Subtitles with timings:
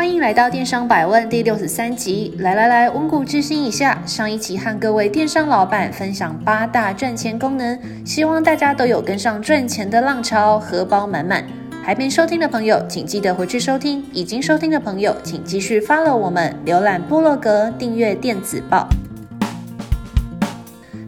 [0.00, 4.02] 欢迎来到电商百问第六十三集，来来来，温故知新一下。
[4.06, 11.44] 上一期和各位电商老板分享八大赚钱功能，希望大家都有跟上赚钱的浪潮，荷包满满。
[11.82, 18.88] 还没收听的朋友，请记得回去收听；已经收听的朋友，请继续 follow 我们，浏览部落格，订阅电子报。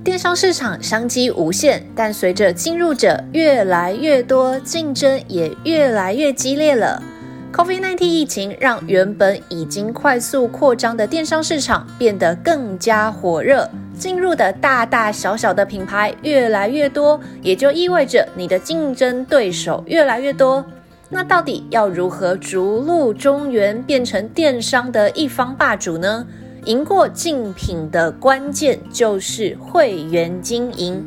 [0.04, 7.02] 电商市场商机无限，但随着进入者越来越多，竞争也越来越激烈了。
[7.52, 20.64] COVID-19 疫情让原本已经快速扩张的电商市场变得更加火热，进入的大大小小的品牌越来越多，也就意味着你的竞争对手越来越多。
[21.10, 26.26] 那到底要如何逐鹿中原，变成电商的一方霸主呢？
[26.64, 31.02] 赢过竞品的关键就是会员经营。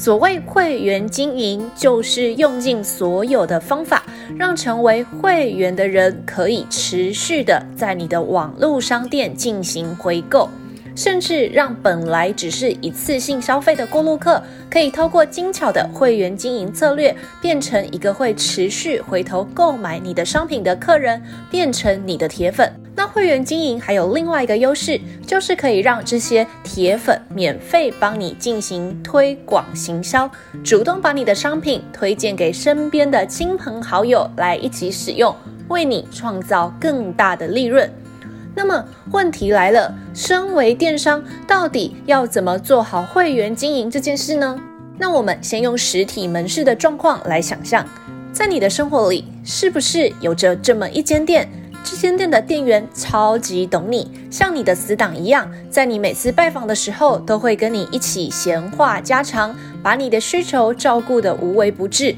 [0.00, 4.02] 所谓会员经营，就是用尽所有的方法，
[4.34, 10.48] 让成为会员的人可以持续的在你的网络商店进行回购，
[10.96, 22.72] 甚至让本来只是一次性消费的过路客，可以透过精巧的会员经营策略，变成一个会持续回头购买你的商品的客人，变成你的铁粉。
[22.96, 30.30] 那会员经营还有另外一个优势，就是可以让这些铁粉免费帮你进行推广行销，
[30.62, 35.34] 主动把你的商品推荐给身边的亲朋好友来一起使用，
[35.68, 37.90] 为你创造更大的利润。
[38.54, 44.60] 那么问题来了，身为电商，到底要怎么做好会员经营这件事呢？
[44.98, 47.86] 那我们先用实体门市的状况来想象，
[48.32, 51.48] 在你的生活里，是不是有着这么一间店？
[51.82, 62.14] 这间店的店员超级懂你，像你的死党一样，在你每次拜访的时候，都会跟你一起闲话家常，把你的需求照顾得无微不至。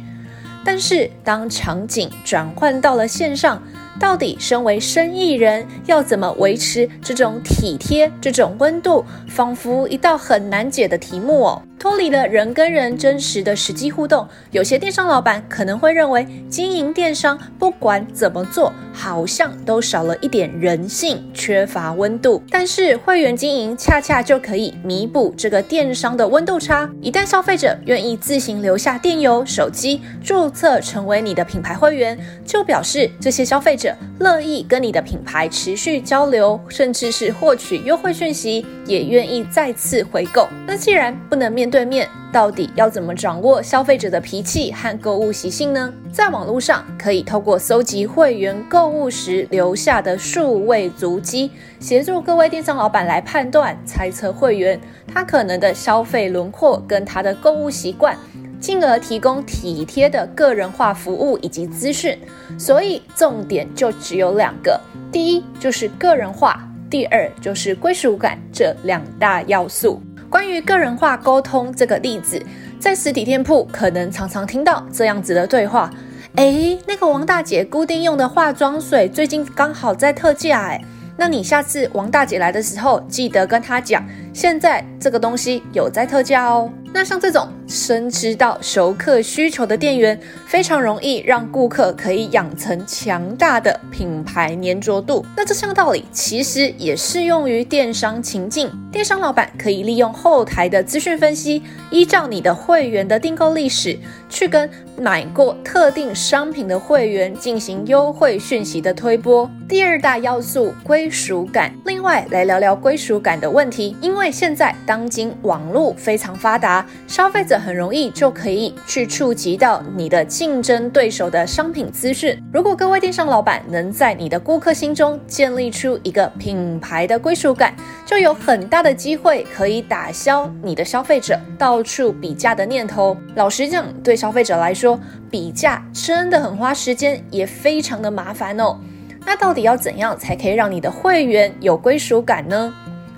[0.64, 3.60] 但是，当场景转换到了线上，
[3.98, 11.62] 到底身为生意人要怎么维持这种体贴、这种温度，仿佛一道很难解的题目哦。
[11.82, 22.40] 脱离了人跟人真实的实际互动，有些电商老板可能会认为，经营电商不管怎么做，好像都少了一点人性，缺乏温度。
[22.52, 26.88] 但是会员经营恰恰就可以弥补这个电商的温度差。
[27.00, 32.16] 一旦消费者愿意自行留下电邮、手机，注册成为你的品牌会员，
[32.46, 40.48] 就表示这些消费者乐意跟你的品牌持续交流，甚至是获取优惠讯息，也愿意再次回购。
[40.64, 45.90] 那既然不能面对面，到底要怎么掌握消费者的脾气和购物习性呢？
[46.12, 51.50] 在网络上，可以透过搜集会员购物时留下的数位足迹，
[51.80, 54.78] 协助各位电商老板来判断、猜测会员
[55.08, 58.14] 他可能的消费轮廓跟他的购物习惯，
[58.60, 62.18] 进而提供体贴的个人化服务以及资讯。
[62.58, 64.78] 所以重点就只有两个：
[65.10, 70.02] 第一就是个人化，第二就是归属感，这两大要素。
[70.32, 72.42] 关于个人化沟通这个例子，
[72.80, 75.90] 在实体店铺可能常常听到这样子的对话：
[76.36, 80.82] 诶，那个王大姐固定用的化妆水最近刚好在特价，诶，
[81.18, 86.70] 那你下次王大姐来的时候，记得跟她讲，现在这个东西有在特价哦。
[86.94, 95.24] 那像这种深知到熟客需求的店员，非常容易让顾客可以养成强大的品牌粘着度。
[95.34, 98.70] 那这项道理其实也适用于电商情境。
[98.92, 104.68] 电商老板可以利用后台的资讯分析，依照你的会员的订购历史，去跟
[104.98, 109.50] 买过特定商品的会员进行优惠讯息的推播。
[109.66, 111.74] 第二大要素，归属感。
[111.86, 116.86] 另外来聊聊归属感的问题，因为因为现在当今网络非常发达。
[117.08, 122.40] 消费者很容易就可以去触及到你的竞争对手的商品资讯。
[122.52, 127.74] 如果各位电商老板能在你的顾客心中建立出一个品牌的归属感，
[128.06, 133.16] 就有很大的机会可以打消你的消费者到处比价的念头。
[133.34, 135.00] 老实讲，对消费者来说，
[135.32, 138.78] 比价真的很花时间，也非常的麻烦哦。
[139.24, 142.72] 那到底要怎样才可以让你的会员有归属感呢？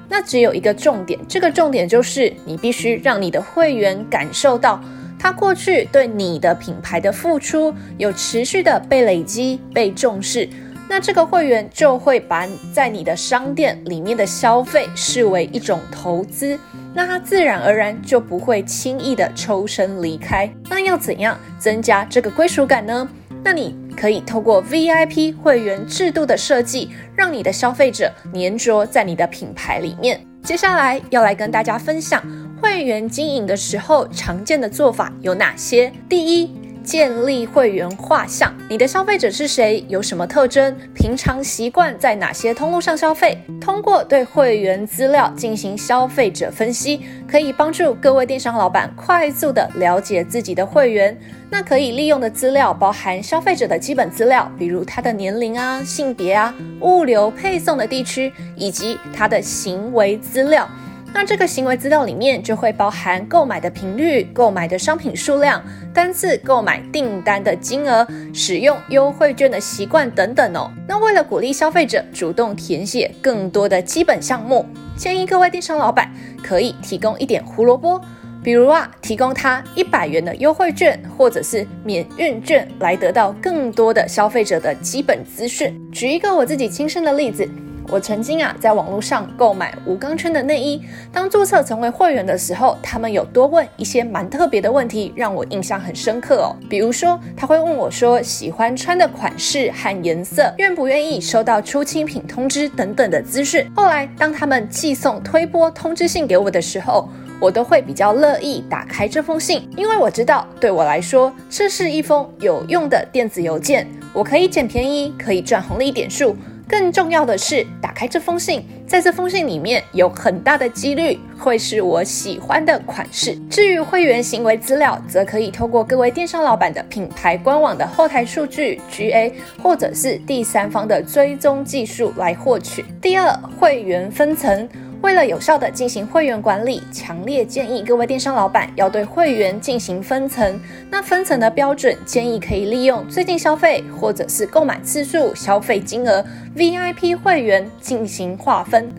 [0.09, 4.81] 那只有一个重点，这个重点就是你必须让你的会员感受到，
[5.19, 10.49] 他过去对你的品牌的付出有持续的被累积、被重视，
[10.89, 16.59] 那这个会员就会把在你的商店里面的消费视为一种投资，
[16.93, 20.49] 那他自然而然就不会轻易的抽身离开。
[20.69, 23.09] 那要怎样增加这个归属感呢？
[23.43, 30.21] 那你可以透过 VIP 会员制度的设计，让你的消费者黏着在你的品牌里面。
[30.43, 32.23] 接下来要来跟大家分享
[32.61, 35.91] 会员经营的时候常见的做法有哪些。
[36.09, 36.51] 第一，
[36.85, 39.83] 建立会员画像，你的消费者是谁？
[39.89, 40.77] 有什么特征？
[40.95, 43.39] 平常习惯在哪些通路上消费？
[43.59, 51.19] 通过对会员资料进行消费者分析，可以帮助各位电商老板快速地了解自己的会员。
[51.51, 60.69] 那可以利用的资料包含消费者的基本资料，比如他的年龄啊、性别啊、物流配送的地区，以及他的行为资料。
[61.17, 65.63] 那这个行为资料里面就会包含购买的频率、购买的商品数量、
[65.95, 70.69] 单次购买订单的金额、使用优惠券的习惯等等哦。
[70.89, 74.67] 那为了鼓励消费者主动填写更多的基本项目，
[74.97, 76.13] 建议各位电商老板
[76.43, 78.01] 可以提供一点胡萝卜，
[78.43, 85.81] 比如啊，提供他一百元的优惠券或者是免运券，来得到更多的消费者的基本资讯。
[85.93, 87.49] 举一个我自己亲身的例子。
[87.89, 90.83] 我曾经啊，在网络上购买无钢圈的内衣。
[91.13, 96.57] 当注册成为会员的时候，他们有多问一些蛮特别的问题，让我印象很深刻哦。
[96.69, 103.71] 比如说，他会问我说，喜欢穿的款式和颜色，愿不愿意收到出清品通知等等的资讯。
[103.77, 107.09] 后来，当他们寄送推播通知信给我的时候，
[107.41, 116.35] 我都会比较乐意打开这封信，因为我知道，对我来说，这是一封有用的电子邮件，我可以捡便宜，可以赚红利点数。
[116.69, 123.37] 更重要的是，打开这封信，在这封信里面有很大的几率会是我喜欢的款式。
[123.51, 129.33] 至于会员行为资料，则可以透过各位电商老板的品牌官网的后台数据 GA，
[129.63, 132.85] 或者是第三方的追踪技术来获取。
[133.01, 134.69] 第二，会员分层。
[135.05, 140.59] 为了有效的进行会员管理，强烈建议各位电商老板要对会员进行分层。
[140.91, 146.25] 那分层的标准建议可以利用最近消费或者是购买次数、消费金额、
[146.57, 148.91] VIP 会员进行划分。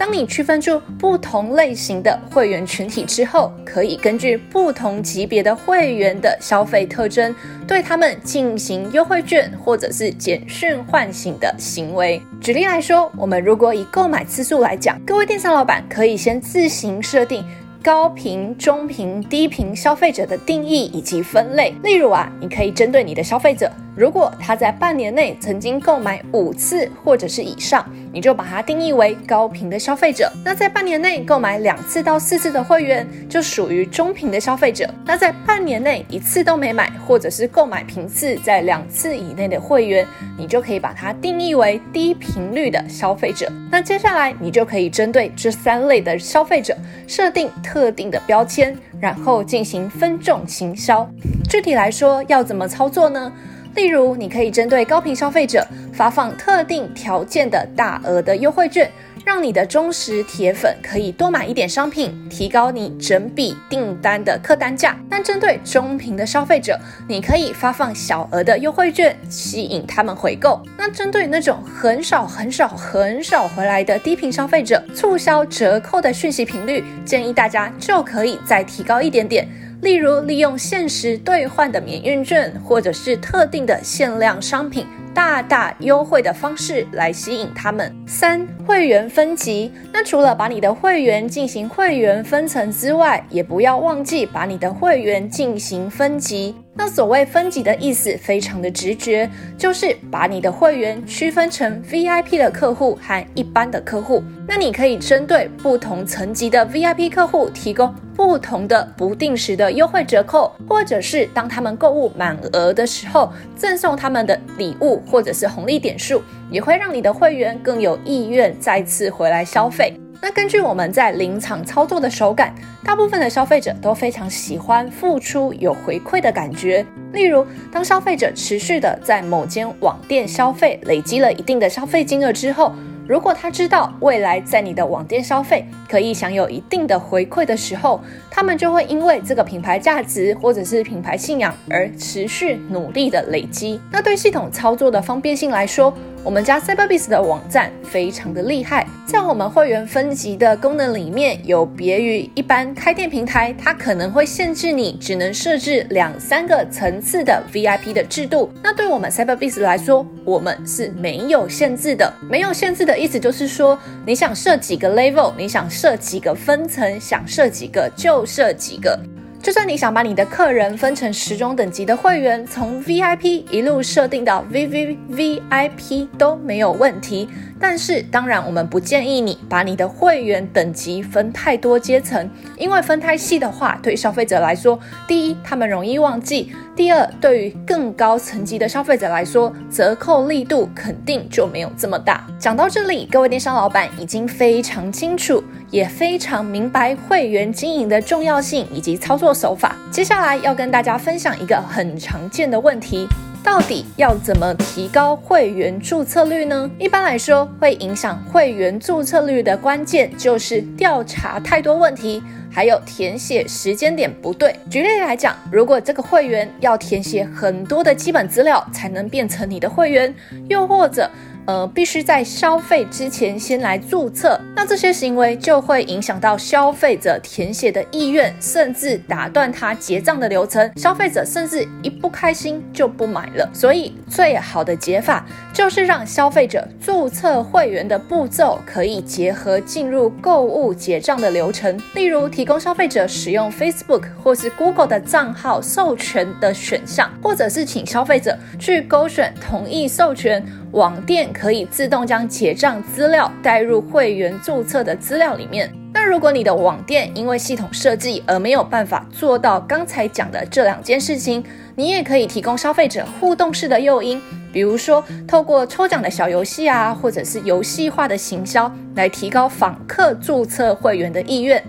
[0.00, 7.34] 当你区分出不同类型的会员群体之后，可以根据不同级别的会员的消费特征，
[7.68, 12.18] 对他们进行优惠券或者是简讯唤醒的行为。
[12.40, 17.44] 举例来说，我们如果以购买次数来讲，各位电商老板可以先自行设定。
[17.82, 30.30] 高频、中频、低频消费者的定义以及分类，例如啊，你可以针对你的消费者，如果他在半年内曾经购买五次或者是以上，你就把它定义为高频的消费者。
[30.44, 34.88] 那在半年内购买两次到四次的会员，就属于中频的消费者。
[35.04, 40.06] 那在半年内一次都没买，或者是购买频次在两次以内的会员，
[40.38, 43.50] 你就可以把它定义为低频率的消费者。
[43.70, 46.76] 那接下来你就可以针对这三类的消费者
[47.06, 51.08] 设定特定的标签，然后进行分众行销。
[51.48, 53.32] 具体来说，要怎么操作呢？
[53.74, 58.90] 例如，你可以针对高频消费者发放特定条件的大额的优惠券。
[59.22, 64.96] 让你的忠实铁粉可以多买一点商品，提高你整笔订单的客单价。
[65.10, 70.62] 但针对中频的消费者，你可以发放小额的优惠券，吸引他们回购。
[70.76, 79.46] 那针对那种很少、很少、很少回来的低频消费者，促销折扣的讯息频率，建议大家就可以再提高一点点。
[79.82, 84.86] 例如，利用限时兑换的免运券，或者是特定的限量商品。
[85.12, 87.92] 大大优惠的方式来吸引他们。
[88.06, 89.72] 三、会员分级。
[89.92, 96.54] 那除了把你的会员进行会员分层之外，也不要忘记把你的会员进行分级。
[96.74, 104.22] 那所谓分级的意思非常的直觉，就是把你的会员区分成 VIP 的客户和一般的客户。
[104.46, 119.98] 那你可以针对不同层级的 VIP 客户提供不同的不定时的优惠折扣，或者是当他们购物满额的时候，赠送他们的礼物或者是红利点数，也会让你的会员更有意愿再次回来消费。
[120.20, 126.84] 那根据我们在临场操作的手感，大部分的消费者都非常喜欢付出有回馈的感觉。
[127.14, 132.74] 例如，当消费者持续的在某间网店消费，累积了一定的消费金额之后，
[133.10, 138.00] 如果他知道未来在你的网店消费可以享有一定的回馈的时候，
[138.30, 143.80] 他们就会因为这个品牌价值或者是品牌信仰而持续努力的累积。
[143.90, 158.50] 那对系统操作的方便性来说，我们家 Cyberbiz 的网站非常的厉害，在我们会员分级的功能里面，有别于一般开店平台，它可能会限制你只能设置两三个层次的 VIP 的制度。
[158.62, 162.12] 那对我们 Cyberbiz 来说，我们是没有限制的。
[162.30, 169.00] 没有限制的意思就是说，你想设几个 level，你想设几个分层，想设几个就设几个。
[169.42, 177.26] 就算你想把你的客人分成十种等级的会员，从 VIP 一路设定到 VVVIP 都没有问题。
[177.60, 192.26] 但是，当然，我们不建议你把你的会员等级分太多阶层，因为分太细的话，对消费者来说，第一，他们容易忘记；第二，对于更高层级的消费者来说，折扣力度肯定就没有这么大。
[192.38, 199.76] 讲到这里，各位电商老板已经非常清楚，也非常明白会员经营的重要性以及操作手法。
[199.90, 203.06] 接下来要跟大家分享一个很常见的问题。
[203.42, 206.70] 到底要怎么提高会员注册率呢？
[206.78, 214.54] 一般来说，会影响会员注册率的关键就是调查太多问题，还有填写时间点不对。
[214.70, 220.14] 举例来讲，如果这个会员要填写很多的基本资料才能变成你的会员，
[220.48, 221.10] 又或者，
[221.46, 230.70] 呃，必须在消费之前先来注册，那这些行为就会影响到消费者填写的意愿，甚至打断他结账的流程。
[230.76, 233.48] 消费者甚至一不开心就不买了。
[233.52, 250.44] 所以，最好的解法就是让消费者注册会员的步骤可以结合进入购物结账的流程，例如提供消费者使用 Facebook 或是 Google 的账号授权的选项，或者是请消费者去勾选同意授权。
[250.72, 255.72] 网店可以自动将结账资料带入会员注册的资料里面。
[255.92, 261.42] 那如果你的网店因为系统设计而没有办法做到刚才讲的这两件事情，
[261.74, 264.22] 你也可以提供消费者互动式的诱因，
[264.52, 271.60] 比如说透过抽奖的小游戏啊，或者是游戏化的行销，来提高访客注册会员的意愿。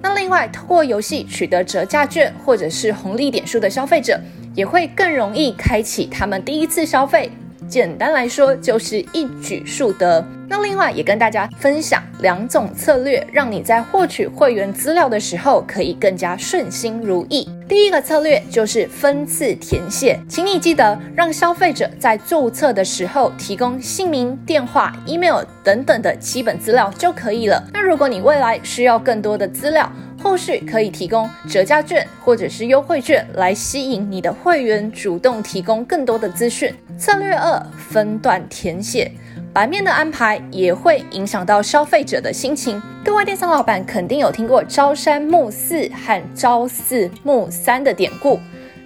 [0.00, 4.20] 那另外，透过游戏取得折价券或者是红利点数的消费者，
[4.54, 7.32] 也会更容易开启他们第一次消费。
[7.68, 10.24] 简单来说，就是一举数得。
[10.46, 17.48] 那另外也跟大家分享两种策略，让你在获取会员资料的时候可以更加顺心如意。
[17.66, 27.62] 第一个策略就是分次填写，请你记得让消费者在注册的时候提供姓名、电话、email 等等的基本资料就可以了。
[27.72, 29.90] 那如果你未来需要更多的资料，
[30.22, 36.72] 后续可以提供折价券或者是优惠券来吸引你的会员主动提供更多的资讯。
[36.96, 39.10] 策略二，分段填写，
[39.52, 42.80] 版面的安排也会影响到消费者的心情。
[43.04, 48.38] 各位电商老板肯定有听过“朝三暮四”和“朝四暮三”的典故。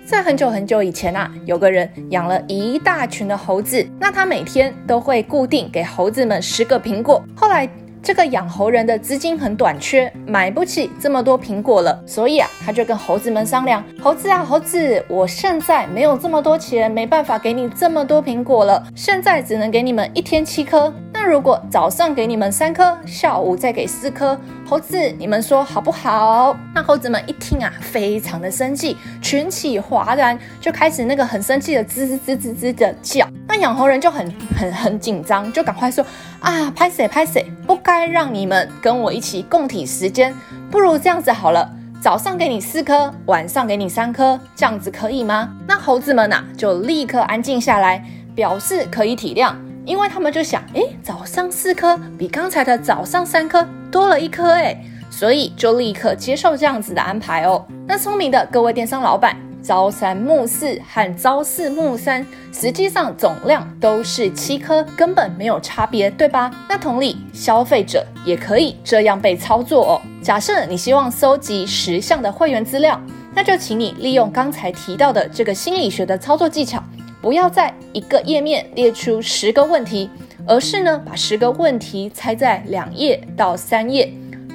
[0.06, 7.22] 在很久很久以前啊，有个人养了一大群的猴子，那他每天都会固定给猴子们十个苹果。
[7.36, 7.68] 后来，
[8.02, 20.92] 这个养猴人的资金很短缺，买不起这么多苹果了，所以啊，他就跟猴子们商量：猴子啊，猴子，我现在没有这么多钱，没办法给你这么多苹果了，现在只能给你们一天七颗。
[21.12, 24.38] 那如果早上给你们三颗，下午再给四颗，
[24.68, 26.54] 猴子，你们说好不好？
[26.74, 33.26] 那猴子们一听啊，非常的生气，群起哗然，就开始那个很生气的吱吱吱吱吱的叫。
[33.46, 36.04] 那养猴人就很很很紧张，就赶快说
[36.40, 40.34] 啊，拍谁拍谁，不该让你们跟我一起共体时间，
[40.70, 41.66] 不如这样子好了，
[42.02, 45.48] 早上给你四颗，晚上给你三颗，这样子可以吗？
[45.66, 49.54] 那猴子们呐、啊，就立刻安静下来，表示可以体谅。
[49.88, 54.78] 因为他们就想，诶，早上四颗比刚才的早上三颗多了一颗，诶，
[55.10, 57.64] 所以就立刻接受这样子的安排哦。
[57.86, 66.50] 那聪明的各位电商老板，朝三暮四和朝四暮三，实际上总量都是七颗，根本没有差别，对吧？
[66.68, 70.02] 那同理，消费者也可以这样被操作哦。
[70.22, 73.00] 假设你希望搜集十项的会员资料，
[73.34, 76.84] 那就请你利用刚才提到的这个心理学的操作技巧。
[77.20, 80.08] 不要在一个页面列出十个问题，
[80.46, 84.12] 而是呢，把十个问题拆在两页到三页，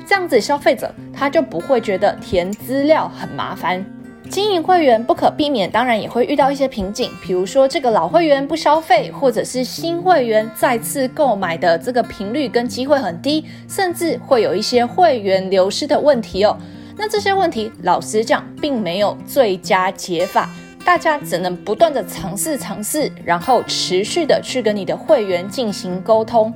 [0.08, 3.86] 这样子消费者他就不会觉得填资料很麻烦。
[4.30, 16.58] 经营会员不可避免，当然也会遇到一些瓶颈，比如说这个老会员不消费，或者是新会员再次购买的这个频率跟机会很低，甚至会有一些会员流失的问题哦。
[16.98, 20.50] 那这些问题，老实讲，并没有最佳解法。
[20.86, 26.54] 大家只能不断的尝试尝试，然后持续的去跟你的会员进行沟通。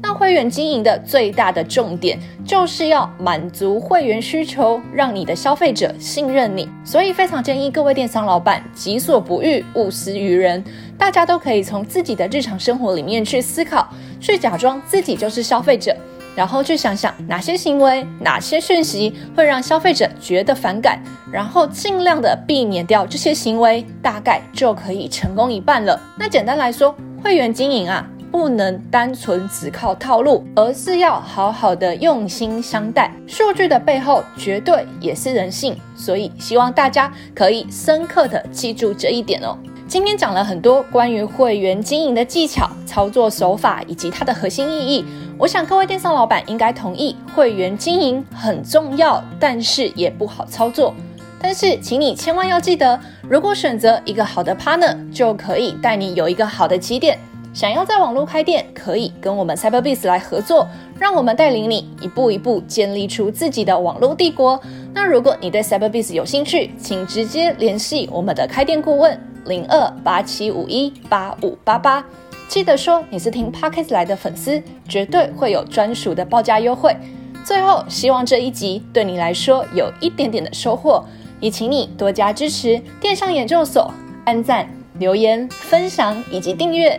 [0.00, 6.68] 那会员经营的最大的重点就是要满足会员需求，让你的消费者信任你。
[6.84, 10.62] 所以非常建议各位电商老板己所不欲，勿施于人。
[10.96, 13.88] 大家都可以从自己的日常生活里面去思考，
[14.20, 15.96] 去假装自己就是消费者，
[16.38, 21.02] 然后去想想哪些行为、哪些讯息会让消费者觉得反感，
[21.32, 26.00] 然后尽量的避免掉这些行为，大概就可以成功一半了。
[26.16, 28.08] 那简单来说，会员经营啊。
[28.30, 33.10] 不能单纯只靠套路，而是要好好的用心相待。
[33.26, 39.56] 数据的背后绝对也是人性，所以希望大家可以深刻的记住这一点哦。
[39.88, 45.06] 今天讲了很多关于会员经营的技巧、操作手法以及它的核心意义。
[45.38, 50.92] 我想各位电商老板应该同意，会员经营很重要，但是也不好操作。
[51.40, 57.16] 但是请你千万要记得，如果选择一个好的 partner，就可以带你有一个好的起点。
[57.54, 60.66] 想要在网络开店，可以跟我们 Cyberbiz 来合作，
[60.98, 64.60] 让我们带领你一步一步建立出自己的网络帝国。
[64.92, 72.04] 那如果你对 Cyberbiz 有兴趣，请直接联系我们的开店顾问零二八七五一八五八八，
[72.48, 76.96] 记得说你是听 Pocket 来的粉丝，绝对会有专属的报价优惠。
[77.44, 81.04] 最后，希望这一集对你来说有一点点的收获，
[81.40, 83.92] 也请你多加支持电商研究所，
[84.24, 84.66] 按赞、
[84.98, 86.98] 留言、分享以及订阅。